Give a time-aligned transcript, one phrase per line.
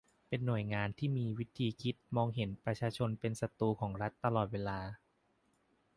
[0.29, 4.79] เป็นหน่วยงานที่มีวิธีคิดมองเห็นประชาชนเป็นศัตรูของรัฐตลอดเวลา